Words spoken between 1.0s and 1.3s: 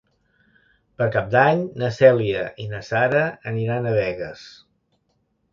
Per Cap